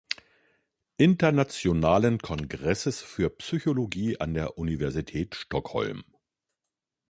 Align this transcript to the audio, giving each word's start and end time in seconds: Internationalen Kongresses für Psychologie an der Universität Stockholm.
Internationalen 0.97 2.17
Kongresses 2.17 3.03
für 3.03 3.29
Psychologie 3.29 4.19
an 4.19 4.33
der 4.33 4.57
Universität 4.57 5.35
Stockholm. 5.35 6.03